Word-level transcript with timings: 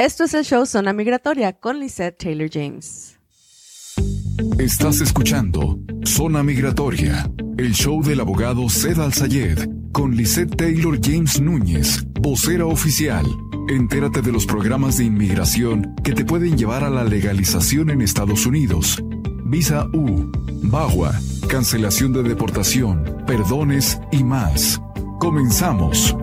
Esto 0.00 0.22
es 0.22 0.34
el 0.34 0.44
show 0.44 0.64
Zona 0.64 0.92
Migratoria 0.92 1.54
con 1.54 1.80
Lisette 1.80 2.16
Taylor 2.18 2.48
James. 2.48 3.16
Estás 4.56 5.00
escuchando 5.00 5.76
Zona 6.04 6.44
Migratoria, 6.44 7.28
el 7.56 7.72
show 7.72 8.00
del 8.04 8.20
abogado 8.20 8.70
Zed 8.70 9.00
Al-Sayed 9.00 9.68
con 9.90 10.14
Lisette 10.14 10.54
Taylor 10.54 11.00
James 11.02 11.40
Núñez, 11.40 12.04
vocera 12.20 12.66
oficial. 12.66 13.26
Entérate 13.68 14.22
de 14.22 14.30
los 14.30 14.46
programas 14.46 14.98
de 14.98 15.04
inmigración 15.06 15.96
que 16.04 16.12
te 16.12 16.24
pueden 16.24 16.56
llevar 16.56 16.84
a 16.84 16.90
la 16.90 17.02
legalización 17.02 17.90
en 17.90 18.00
Estados 18.00 18.46
Unidos. 18.46 19.02
Visa 19.46 19.88
U, 19.92 20.30
BAGUA, 20.62 21.18
cancelación 21.48 22.12
de 22.12 22.22
deportación, 22.22 23.24
perdones 23.26 24.00
y 24.12 24.22
más. 24.22 24.80
Comenzamos. 25.18 26.14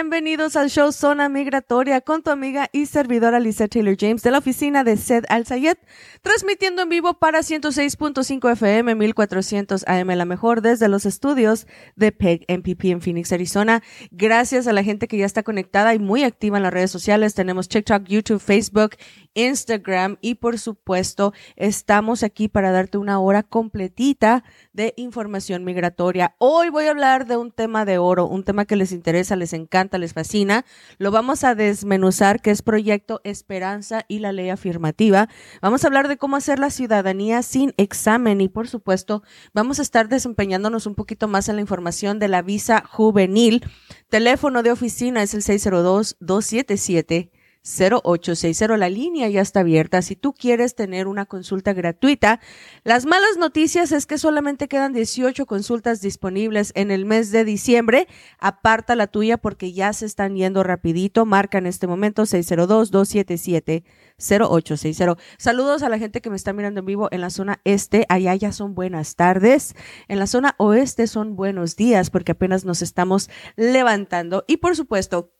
Bienvenidos 0.00 0.54
al 0.54 0.70
show 0.70 0.92
Zona 0.92 1.28
Migratoria 1.28 2.00
con 2.00 2.22
tu 2.22 2.30
amiga 2.30 2.68
y 2.70 2.86
servidora 2.86 3.40
Lisa 3.40 3.66
Taylor 3.66 3.96
James 3.98 4.22
de 4.22 4.30
la 4.30 4.38
oficina 4.38 4.84
de 4.84 4.96
Sed 4.96 5.24
Al 5.28 5.44
Sayed, 5.44 5.76
transmitiendo 6.22 6.82
en 6.82 6.88
vivo 6.88 7.14
para 7.14 7.40
106.5 7.40 8.52
FM 8.52 8.94
1400 8.94 9.88
AM, 9.88 10.06
la 10.10 10.24
mejor 10.24 10.62
desde 10.62 10.86
los 10.86 11.04
estudios 11.04 11.66
de 11.96 12.12
PEG 12.12 12.44
MPP 12.46 12.84
en 12.84 13.00
Phoenix, 13.00 13.32
Arizona. 13.32 13.82
Gracias 14.12 14.68
a 14.68 14.72
la 14.72 14.84
gente 14.84 15.08
que 15.08 15.18
ya 15.18 15.26
está 15.26 15.42
conectada 15.42 15.92
y 15.96 15.98
muy 15.98 16.22
activa 16.22 16.58
en 16.58 16.62
las 16.62 16.72
redes 16.72 16.92
sociales. 16.92 17.34
Tenemos 17.34 17.68
TikTok, 17.68 18.04
YouTube, 18.04 18.38
Facebook 18.38 18.92
Instagram 19.38 20.16
y 20.20 20.34
por 20.34 20.58
supuesto 20.58 21.32
estamos 21.54 22.24
aquí 22.24 22.48
para 22.48 22.72
darte 22.72 22.98
una 22.98 23.20
hora 23.20 23.44
completita 23.44 24.42
de 24.72 24.94
información 24.96 25.64
migratoria. 25.64 26.34
Hoy 26.38 26.70
voy 26.70 26.86
a 26.86 26.90
hablar 26.90 27.26
de 27.26 27.36
un 27.36 27.52
tema 27.52 27.84
de 27.84 27.98
oro, 27.98 28.26
un 28.26 28.42
tema 28.42 28.64
que 28.64 28.74
les 28.74 28.90
interesa, 28.90 29.36
les 29.36 29.52
encanta, 29.52 29.98
les 29.98 30.12
fascina. 30.12 30.64
Lo 30.98 31.12
vamos 31.12 31.44
a 31.44 31.54
desmenuzar, 31.54 32.42
que 32.42 32.50
es 32.50 32.62
Proyecto 32.62 33.20
Esperanza 33.22 34.04
y 34.08 34.18
la 34.18 34.32
ley 34.32 34.50
afirmativa. 34.50 35.28
Vamos 35.62 35.84
a 35.84 35.86
hablar 35.86 36.08
de 36.08 36.16
cómo 36.16 36.36
hacer 36.36 36.58
la 36.58 36.70
ciudadanía 36.70 37.42
sin 37.42 37.74
examen 37.76 38.40
y 38.40 38.48
por 38.48 38.66
supuesto 38.66 39.22
vamos 39.54 39.78
a 39.78 39.82
estar 39.82 40.08
desempeñándonos 40.08 40.86
un 40.86 40.96
poquito 40.96 41.28
más 41.28 41.48
en 41.48 41.56
la 41.56 41.62
información 41.62 42.18
de 42.18 42.26
la 42.26 42.42
visa 42.42 42.82
juvenil. 42.90 43.64
Teléfono 44.08 44.64
de 44.64 44.72
oficina 44.72 45.22
es 45.22 45.34
el 45.34 45.42
602 45.42 46.16
277 46.18 47.30
0860. 47.62 48.76
La 48.76 48.88
línea 48.88 49.28
ya 49.28 49.40
está 49.40 49.60
abierta. 49.60 50.02
Si 50.02 50.16
tú 50.16 50.32
quieres 50.32 50.74
tener 50.74 51.06
una 51.06 51.26
consulta 51.26 51.72
gratuita, 51.72 52.40
las 52.84 53.06
malas 53.06 53.36
noticias 53.38 53.92
es 53.92 54.06
que 54.06 54.18
solamente 54.18 54.68
quedan 54.68 54.92
18 54.92 55.46
consultas 55.46 56.00
disponibles 56.00 56.72
en 56.74 56.90
el 56.90 57.04
mes 57.04 57.30
de 57.30 57.44
diciembre. 57.44 58.08
Aparta 58.38 58.96
la 58.96 59.06
tuya 59.06 59.38
porque 59.38 59.72
ya 59.72 59.92
se 59.92 60.06
están 60.06 60.36
yendo 60.36 60.62
rapidito. 60.62 61.26
Marca 61.26 61.58
en 61.58 61.66
este 61.66 61.86
momento 61.86 62.22
602-277-0860. 62.22 65.18
Saludos 65.38 65.82
a 65.82 65.88
la 65.88 65.98
gente 65.98 66.20
que 66.20 66.30
me 66.30 66.36
está 66.36 66.52
mirando 66.52 66.80
en 66.80 66.86
vivo 66.86 67.08
en 67.10 67.20
la 67.20 67.30
zona 67.30 67.60
este. 67.64 68.06
Allá 68.08 68.34
ya 68.34 68.52
son 68.52 68.74
buenas 68.74 69.16
tardes. 69.16 69.74
En 70.08 70.18
la 70.18 70.26
zona 70.26 70.54
oeste 70.58 71.06
son 71.06 71.36
buenos 71.36 71.76
días 71.76 72.10
porque 72.10 72.32
apenas 72.32 72.64
nos 72.64 72.82
estamos 72.82 73.30
levantando. 73.56 74.44
Y 74.46 74.58
por 74.58 74.76
supuesto, 74.76 75.32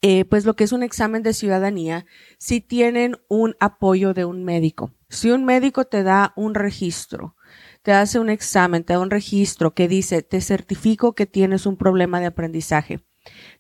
eh, 0.02 0.26
pues 0.26 0.46
lo 0.46 0.56
que 0.56 0.64
es 0.64 0.72
un 0.72 0.84
examen 0.84 1.22
de 1.22 1.34
ciudadanía 1.34 2.06
si 2.38 2.62
tienen 2.62 3.18
un 3.28 3.56
apoyo 3.60 4.14
de 4.14 4.26
un 4.26 4.44
médico. 4.44 4.92
Si 5.10 5.30
un 5.30 5.44
médico 5.44 5.86
te 5.86 6.04
da 6.04 6.34
un 6.36 6.56
registro, 6.56 7.36
te 7.82 7.92
hace 7.92 8.20
un 8.20 8.30
examen, 8.30 8.84
te 8.84 8.94
da 8.94 9.00
un 9.00 9.10
registro 9.10 9.74
que 9.74 9.88
dice, 9.88 10.22
te 10.22 10.40
certifico 10.42 11.14
que 11.14 11.26
tienes 11.26 11.66
un 11.66 11.78
problema 11.78 12.20
de 12.20 12.28
aprendizaje. 12.28 13.04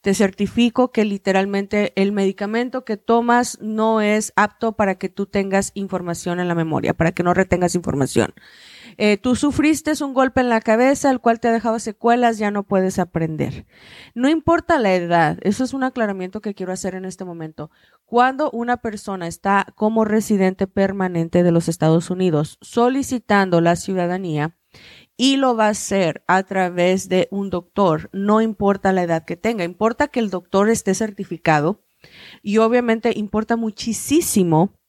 Te 0.02 0.16
certifico 0.16 0.92
que 0.92 1.06
literalmente 1.06 1.94
el 1.96 2.12
medicamento 2.12 2.84
que 2.84 2.98
tomas 2.98 3.60
no 3.62 4.02
es 4.02 4.34
apto 4.36 4.72
para 4.74 4.96
que 4.96 5.10
tú 5.10 5.28
tengas 5.28 5.72
información 5.76 6.40
en 6.40 6.48
la 6.48 6.56
memoria, 6.56 6.96
para 6.96 7.12
que 7.12 7.22
no 7.22 7.34
retengas 7.34 7.76
información. 7.76 8.34
Eh, 8.98 9.18
tú 9.18 9.36
sufriste 9.36 9.92
un 10.04 10.14
golpe 10.14 10.42
en 10.42 10.50
la 10.50 10.62
cabeza, 10.62 11.12
el 11.12 11.20
cual 11.20 11.40
te 11.40 11.48
ha 11.48 11.52
dejado 11.52 11.80
secuelas, 11.80 12.38
ya 12.38 12.50
no 12.50 12.64
puedes 12.64 12.98
aprender. 12.98 13.66
No 14.16 14.30
importa 14.30 14.80
la 14.80 14.94
edad, 14.94 15.38
eso 15.42 15.64
es 15.64 15.74
un 15.74 15.84
aclaramiento 15.84 16.42
que 16.42 16.54
quiero 16.54 16.72
hacer 16.72 16.96
en 16.96 17.06
este 17.06 17.26
momento. 17.26 17.70
Cuando 18.06 18.50
una 18.52 18.78
persona 18.78 19.28
está 19.28 19.68
como 19.76 20.06
residente 20.06 20.68
permanente 20.68 21.44
de 21.44 21.52
los 21.52 21.68
Estados 21.68 22.10
Unidos 22.10 22.58
solicitando 22.62 23.62
la 23.62 23.76
ciudadanía, 23.76 24.56
y 25.18 25.38
lo 25.38 25.56
va 25.56 25.68
a 25.68 25.70
hacer 25.70 26.24
a 26.28 26.44
través 26.44 27.10
de 27.10 27.28
un 27.32 27.50
doctor, 27.50 28.10
no 28.14 28.42
importa 28.42 28.92
la 28.92 29.04
edad 29.04 29.26
que 29.26 29.38
tenga, 29.38 29.64
importa 29.64 30.08
que 30.08 30.20
el 30.20 30.30
doctor 30.30 30.70
esté 30.70 30.96
certificado 30.96 31.84
y 32.42 32.58
obviamente 32.58 33.14
importa 33.16 33.56
muchísimo 33.56 34.80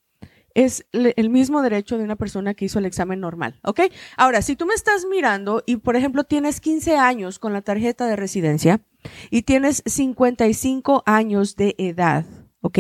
es 0.55 0.87
el 0.93 1.31
mismo 1.31 1.63
derecho 1.63 1.99
de 1.99 2.05
una 2.05 2.17
persona 2.17 2.55
que 2.55 2.65
hizo 2.65 2.79
el 2.79 2.87
examen 2.87 3.21
normal, 3.21 3.61
¿ok? 3.63 3.81
Ahora, 4.17 4.43
si 4.43 4.57
tú 4.57 4.67
me 4.67 4.75
estás 4.75 5.07
mirando 5.07 5.63
y, 5.67 5.77
por 5.77 5.97
ejemplo, 5.97 6.25
tienes 6.25 6.61
15 6.61 6.97
años 6.97 7.39
con 7.39 7.53
la 7.53 7.63
tarjeta 7.63 8.07
de 8.07 8.17
residencia 8.17 8.81
y 9.31 9.43
tienes 9.43 9.83
55 9.87 11.03
años 11.07 11.57
de 11.57 11.75
edad, 11.79 12.27
¿ok? 12.61 12.79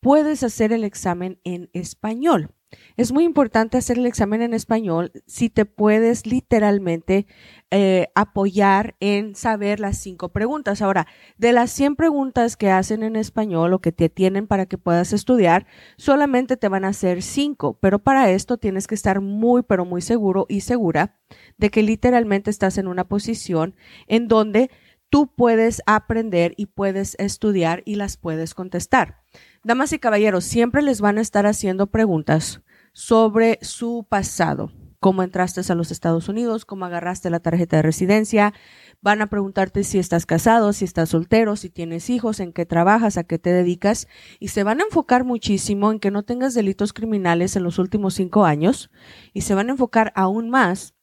Puedes 0.00 0.42
hacer 0.42 0.72
el 0.72 0.84
examen 0.84 1.40
en 1.44 1.70
español. 1.72 2.50
Es 2.96 3.12
muy 3.12 3.24
importante 3.24 3.78
hacer 3.78 3.98
el 3.98 4.06
examen 4.06 4.42
en 4.42 4.54
español 4.54 5.12
si 5.26 5.50
te 5.50 5.64
puedes 5.64 6.26
literalmente 6.26 7.26
eh, 7.70 8.08
apoyar 8.14 8.94
en 9.00 9.34
saber 9.34 9.80
las 9.80 9.98
cinco 9.98 10.30
preguntas. 10.30 10.82
Ahora, 10.82 11.06
de 11.36 11.52
las 11.52 11.70
100 11.72 11.96
preguntas 11.96 12.56
que 12.56 12.70
hacen 12.70 13.02
en 13.02 13.16
español 13.16 13.72
o 13.72 13.80
que 13.80 13.92
te 13.92 14.08
tienen 14.08 14.46
para 14.46 14.66
que 14.66 14.78
puedas 14.78 15.12
estudiar, 15.12 15.66
solamente 15.96 16.56
te 16.56 16.68
van 16.68 16.84
a 16.84 16.88
hacer 16.88 17.22
cinco, 17.22 17.78
pero 17.80 17.98
para 17.98 18.30
esto 18.30 18.56
tienes 18.56 18.86
que 18.86 18.94
estar 18.94 19.20
muy, 19.20 19.62
pero 19.62 19.84
muy 19.84 20.00
seguro 20.00 20.46
y 20.48 20.60
segura 20.60 21.18
de 21.58 21.70
que 21.70 21.82
literalmente 21.82 22.50
estás 22.50 22.78
en 22.78 22.86
una 22.86 23.04
posición 23.04 23.74
en 24.06 24.28
donde 24.28 24.70
tú 25.10 25.32
puedes 25.34 25.82
aprender 25.86 26.54
y 26.56 26.66
puedes 26.66 27.16
estudiar 27.18 27.82
y 27.84 27.96
las 27.96 28.16
puedes 28.16 28.54
contestar. 28.54 29.22
Damas 29.64 29.92
y 29.92 29.98
caballeros, 29.98 30.44
siempre 30.44 30.82
les 30.82 31.00
van 31.00 31.18
a 31.18 31.20
estar 31.22 31.46
haciendo 31.46 31.88
preguntas 31.88 32.62
sobre 32.96 33.58
su 33.60 34.06
pasado. 34.08 34.72
Cómo 35.00 35.22
entraste 35.22 35.60
a 35.70 35.74
los 35.74 35.90
Estados 35.90 36.30
Unidos, 36.30 36.64
cómo 36.64 36.86
agarraste 36.86 37.28
la 37.28 37.40
tarjeta 37.40 37.76
de 37.76 37.82
residencia. 37.82 38.54
Van 39.02 39.20
a 39.20 39.26
preguntarte 39.26 39.84
si 39.84 39.98
estás 39.98 40.24
casado, 40.24 40.72
si 40.72 40.86
estás 40.86 41.10
soltero, 41.10 41.56
si 41.56 41.68
tienes 41.68 42.08
hijos, 42.08 42.40
en 42.40 42.54
qué 42.54 42.64
trabajas, 42.64 43.18
a 43.18 43.24
qué 43.24 43.38
te 43.38 43.52
dedicas. 43.52 44.08
Y 44.40 44.48
se 44.48 44.64
van 44.64 44.80
a 44.80 44.84
enfocar 44.84 45.24
muchísimo 45.24 45.92
en 45.92 46.00
que 46.00 46.10
no 46.10 46.22
tengas 46.22 46.54
delitos 46.54 46.94
criminales 46.94 47.54
en 47.54 47.64
los 47.64 47.78
últimos 47.78 48.14
cinco 48.14 48.46
años. 48.46 48.90
Y 49.34 49.42
se 49.42 49.54
van 49.54 49.68
a 49.68 49.72
enfocar 49.72 50.10
aún 50.16 50.48
más 50.48 50.94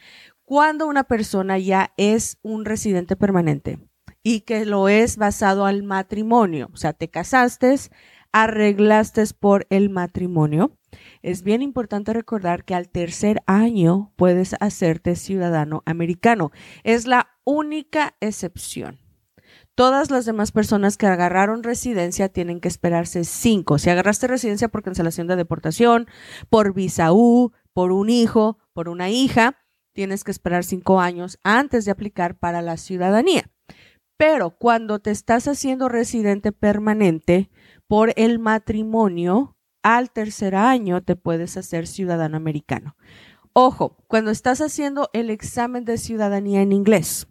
Cuando 0.46 0.88
una 0.88 1.04
persona 1.04 1.58
ya 1.58 1.92
es 1.98 2.38
un 2.42 2.64
residente 2.64 3.18
permanente 3.18 3.78
y 4.24 4.40
que 4.42 4.64
lo 4.64 4.88
es 4.88 5.18
basado 5.18 5.66
al 5.66 5.84
matrimonio, 5.84 6.70
o 6.74 6.78
sea, 6.78 6.94
te 6.94 7.10
casaste, 7.10 7.76
arreglaste 8.32 9.26
por 9.38 9.68
el 9.70 9.90
matrimonio, 9.90 10.79
es 11.22 11.44
bien 11.44 11.62
importante 11.62 12.14
recordar 12.14 12.66
que 12.66 12.76
al 12.76 12.90
tercer 12.90 13.42
año 13.46 14.14
puedes 14.16 14.56
hacerte 14.60 15.16
ciudadano 15.16 15.84
americano. 15.86 16.52
Es 16.84 17.08
la 17.08 17.30
única 17.44 18.16
excepción. 18.20 19.00
Todas 19.76 20.12
las 20.12 20.26
demás 20.26 20.52
personas 20.52 20.98
que 20.98 21.08
agarraron 21.08 21.64
residencia 21.64 22.30
tienen 22.30 22.60
que 22.60 22.68
esperarse 22.68 23.24
cinco. 23.24 23.78
Si 23.78 23.90
agarraste 23.90 24.28
residencia 24.28 24.68
por 24.68 24.84
cancelación 24.84 25.28
de 25.28 25.38
deportación, 25.38 26.08
por 26.50 26.74
visa 26.74 27.14
U, 27.14 27.54
por 27.74 27.92
un 27.92 28.10
hijo, 28.10 28.58
por 28.74 28.90
una 28.90 29.10
hija, 29.10 29.58
tienes 29.94 30.24
que 30.24 30.32
esperar 30.32 30.64
cinco 30.64 31.00
años 31.00 31.40
antes 31.44 31.86
de 31.86 31.92
aplicar 31.92 32.38
para 32.38 32.62
la 32.62 32.78
ciudadanía. 32.78 33.50
Pero 34.18 34.52
cuando 34.52 35.00
te 35.00 35.12
estás 35.12 35.48
haciendo 35.48 35.88
residente 35.88 36.52
permanente 36.52 37.50
por 37.88 38.12
el 38.18 38.38
matrimonio, 38.38 39.56
al 39.98 40.12
tercer 40.12 40.56
año 40.56 41.02
te 41.02 41.16
puedes 41.16 41.58
hacer 41.58 41.88
ciudadano 41.88 42.38
americano. 42.38 42.96
Ojo, 43.54 43.98
cuando 44.08 44.30
estás 44.30 44.62
haciendo 44.62 45.10
el 45.14 45.30
examen 45.30 45.84
de 45.84 45.98
ciudadanía 45.98 46.62
en 46.62 46.72
inglés, 46.72 47.28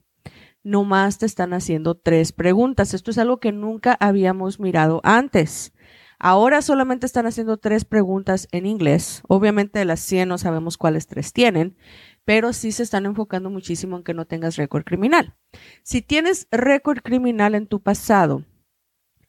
nomás 0.64 1.18
te 1.18 1.26
están 1.26 1.52
haciendo 1.52 1.94
tres 1.94 2.32
preguntas. 2.32 2.94
Esto 2.94 3.12
es 3.12 3.18
algo 3.18 3.38
que 3.38 3.52
nunca 3.52 3.96
habíamos 4.00 4.58
mirado 4.58 5.00
antes. 5.04 5.72
Ahora 6.18 6.60
solamente 6.60 7.06
están 7.06 7.26
haciendo 7.26 7.58
tres 7.58 7.84
preguntas 7.84 8.48
en 8.50 8.66
inglés. 8.66 9.22
Obviamente 9.28 9.78
de 9.78 9.84
las 9.84 10.00
100 10.00 10.28
no 10.28 10.36
sabemos 10.36 10.76
cuáles 10.76 11.06
tres 11.06 11.32
tienen, 11.32 11.76
pero 12.24 12.52
sí 12.52 12.72
se 12.72 12.82
están 12.82 13.06
enfocando 13.06 13.50
muchísimo 13.50 13.96
en 13.96 14.02
que 14.02 14.14
no 14.14 14.26
tengas 14.26 14.56
récord 14.56 14.82
criminal. 14.82 15.36
Si 15.84 16.02
tienes 16.02 16.48
récord 16.50 16.98
criminal 17.02 17.54
en 17.54 17.68
tu 17.68 17.80
pasado, 17.80 18.44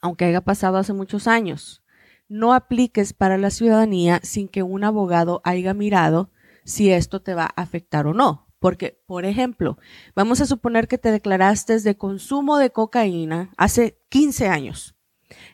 aunque 0.02 0.26
haya 0.26 0.42
pasado 0.42 0.78
hace 0.78 0.94
muchos 0.94 1.28
años, 1.28 1.84
no 2.30 2.54
apliques 2.54 3.14
para 3.14 3.38
la 3.38 3.50
ciudadanía 3.50 4.22
sin 4.24 4.48
que 4.48 4.64
un 4.64 4.84
abogado 4.84 5.42
haya 5.44 5.74
mirado 5.74 6.32
si 6.64 6.92
esto 6.92 7.22
te 7.22 7.34
va 7.34 7.46
a 7.46 7.62
afectar 7.62 8.08
o 8.08 8.14
no. 8.14 8.48
Porque, 8.60 9.02
por 9.06 9.26
ejemplo, 9.26 9.78
vamos 10.16 10.42
a 10.42 10.46
suponer 10.46 10.88
que 10.88 10.98
te 10.98 11.12
declaraste 11.12 11.80
de 11.80 11.98
consumo 11.98 12.58
de 12.58 12.72
cocaína 12.72 13.52
hace 13.58 13.98
15 14.10 14.48
años. 14.48 14.96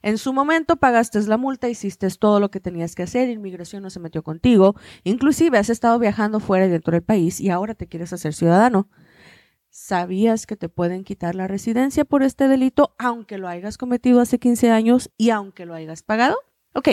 En 0.02 0.18
su 0.18 0.34
momento 0.34 0.78
pagaste 0.78 1.22
la 1.24 1.38
multa, 1.38 1.70
hiciste 1.70 2.10
todo 2.12 2.40
lo 2.40 2.50
que 2.50 2.60
tenías 2.60 2.96
que 2.96 3.04
hacer, 3.04 3.30
inmigración 3.30 3.84
no 3.84 3.90
se 3.90 4.00
metió 4.00 4.24
contigo, 4.24 4.76
inclusive 5.04 5.58
has 5.58 5.70
estado 5.70 6.00
viajando 6.00 6.40
fuera 6.40 6.66
y 6.66 6.70
dentro 6.70 6.94
del 6.94 7.04
país 7.04 7.40
y 7.42 7.50
ahora 7.50 7.76
te 7.76 7.88
quieres 7.88 8.14
hacer 8.14 8.34
ciudadano. 8.34 8.90
¿Sabías 9.70 10.48
que 10.48 10.56
te 10.56 10.70
pueden 10.70 11.04
quitar 11.04 11.36
la 11.36 11.48
residencia 11.48 12.06
por 12.06 12.24
este 12.24 12.48
delito 12.48 12.96
aunque 12.98 13.38
lo 13.38 13.50
hayas 13.50 13.78
cometido 13.78 14.22
hace 14.22 14.40
15 14.40 14.72
años 14.72 15.12
y 15.18 15.32
aunque 15.32 15.66
lo 15.66 15.74
hayas 15.74 16.02
pagado? 16.02 16.38
Ok, 16.78 16.90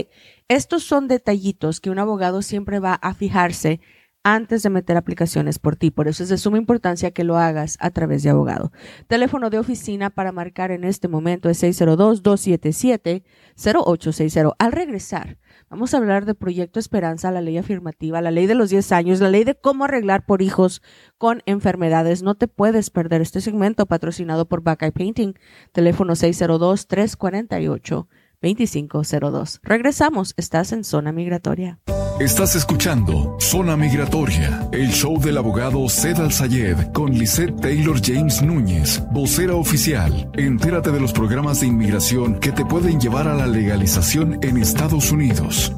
estos 0.46 0.84
son 0.84 1.08
detallitos 1.08 1.80
que 1.80 1.90
un 1.90 1.98
abogado 1.98 2.42
siempre 2.42 2.78
va 2.78 2.94
a 2.94 3.14
fijarse 3.14 3.80
antes 4.22 4.62
de 4.62 4.70
meter 4.70 4.96
aplicaciones 4.96 5.58
por 5.58 5.74
ti. 5.74 5.90
Por 5.90 6.06
eso 6.06 6.22
es 6.22 6.28
de 6.28 6.38
suma 6.38 6.58
importancia 6.58 7.10
que 7.10 7.24
lo 7.24 7.36
hagas 7.36 7.78
a 7.80 7.90
través 7.90 8.22
de 8.22 8.30
abogado. 8.30 8.70
Teléfono 9.08 9.50
de 9.50 9.58
oficina 9.58 10.10
para 10.10 10.30
marcar 10.30 10.70
en 10.70 10.84
este 10.84 11.08
momento 11.08 11.50
es 11.50 11.60
602-277-0860. 11.64 14.54
Al 14.56 14.70
regresar, 14.70 15.38
vamos 15.68 15.94
a 15.94 15.96
hablar 15.96 16.26
de 16.26 16.36
Proyecto 16.36 16.78
Esperanza, 16.78 17.32
la 17.32 17.40
ley 17.40 17.58
afirmativa, 17.58 18.20
la 18.20 18.30
ley 18.30 18.46
de 18.46 18.54
los 18.54 18.70
10 18.70 18.92
años, 18.92 19.18
la 19.18 19.30
ley 19.30 19.42
de 19.42 19.56
cómo 19.56 19.86
arreglar 19.86 20.24
por 20.24 20.42
hijos 20.42 20.80
con 21.18 21.42
enfermedades. 21.44 22.22
No 22.22 22.36
te 22.36 22.46
puedes 22.46 22.90
perder 22.90 23.20
este 23.20 23.40
segmento 23.40 23.86
patrocinado 23.86 24.46
por 24.46 24.62
Buckeye 24.62 24.92
Painting. 24.92 25.34
Teléfono 25.72 26.12
602-348. 26.12 28.06
2502. 28.42 29.60
Regresamos, 29.62 30.34
estás 30.36 30.72
en 30.72 30.84
zona 30.84 31.12
migratoria. 31.12 31.78
Estás 32.20 32.54
escuchando 32.54 33.36
Zona 33.40 33.76
Migratoria, 33.76 34.68
el 34.70 34.90
show 34.92 35.18
del 35.20 35.38
abogado 35.38 35.88
Cedal 35.88 36.30
Sayed 36.30 36.92
con 36.92 37.10
Lisette 37.10 37.58
Taylor 37.60 38.00
James 38.00 38.42
Núñez, 38.42 39.02
vocera 39.10 39.54
oficial. 39.54 40.30
Entérate 40.34 40.92
de 40.92 41.00
los 41.00 41.12
programas 41.12 41.60
de 41.60 41.66
inmigración 41.68 42.38
que 42.38 42.52
te 42.52 42.64
pueden 42.64 43.00
llevar 43.00 43.26
a 43.26 43.34
la 43.34 43.46
legalización 43.46 44.38
en 44.42 44.58
Estados 44.58 45.10
Unidos. 45.10 45.72